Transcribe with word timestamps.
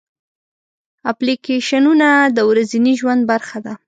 اپلیکیشنونه 1.11 2.09
د 2.35 2.37
ورځني 2.49 2.93
ژوند 2.99 3.21
برخه 3.31 3.57
ده. 3.65 3.73